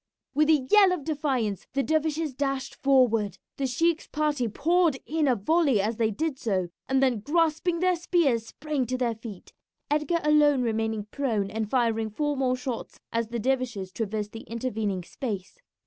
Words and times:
With 0.33 0.49
a 0.49 0.67
yell 0.71 0.91
of 0.91 1.03
defiance 1.03 1.67
the 1.73 1.83
dervishes 1.83 2.33
dashed 2.33 2.73
forward. 2.73 3.37
The 3.57 3.67
sheik's 3.67 4.07
party 4.07 4.47
poured 4.47 4.97
in 5.05 5.27
a 5.27 5.35
volley 5.35 5.79
as 5.79 5.97
they 5.97 6.09
did 6.09 6.39
so, 6.39 6.69
and 6.89 7.03
then 7.03 7.19
grasping 7.19 7.81
their 7.81 7.95
spears 7.95 8.47
sprang 8.47 8.87
to 8.87 8.97
their 8.97 9.13
feet, 9.13 9.53
Edgar 9.91 10.17
alone 10.23 10.63
remaining 10.63 11.05
prone, 11.11 11.51
and 11.51 11.69
firing 11.69 12.09
four 12.09 12.35
more 12.35 12.55
shots 12.57 12.99
as 13.13 13.27
the 13.27 13.37
dervishes 13.37 13.91
traversed 13.91 14.31
the 14.31 14.41
intervening 14.49 15.03
space. 15.03 15.59